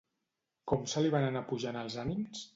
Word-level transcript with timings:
Com 0.71 0.87
se 0.95 1.03
li 1.03 1.13
van 1.17 1.27
anar 1.29 1.45
pujant 1.53 1.79
els 1.85 2.01
ànims? 2.07 2.45